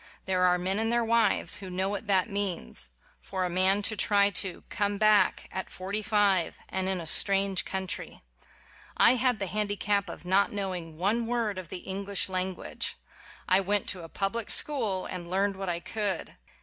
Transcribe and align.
There 0.25 0.41
are 0.45 0.57
men 0.57 0.79
and 0.79 0.91
their 0.91 1.03
wives 1.05 1.57
who 1.57 1.69
know 1.69 1.87
what 1.87 2.07
that 2.07 2.27
means: 2.27 2.89
for 3.21 3.45
a 3.45 3.51
man 3.51 3.83
to 3.83 3.95
try 3.95 4.31
to 4.31 4.63
"come 4.67 4.97
back" 4.97 5.47
at 5.51 5.69
forty 5.69 6.01
five, 6.01 6.57
and 6.69 6.89
in 6.89 6.99
a 6.99 7.05
strange 7.05 7.65
country! 7.65 8.23
I 8.97 9.13
had 9.13 9.37
the 9.37 9.45
handicap 9.45 10.09
of 10.09 10.25
not 10.25 10.51
knowing 10.51 10.97
one 10.97 11.27
word 11.27 11.59
of 11.59 11.69
the 11.69 11.85
English 11.87 12.29
language. 12.29 12.95
I 13.47 13.59
went 13.59 13.87
to 13.89 14.01
a 14.03 14.09
public 14.09 14.49
school 14.49 15.05
and 15.05 15.29
learned 15.29 15.55
what 15.55 15.69
I 15.69 15.79
could. 15.79 16.35